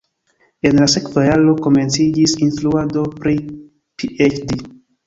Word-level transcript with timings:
En 0.69 0.79
la 0.83 0.87
sekva 0.93 1.25
jaro 1.27 1.53
komenciĝis 1.67 2.35
instruado 2.49 3.07
pri 3.21 3.39
PhD. 3.49 4.63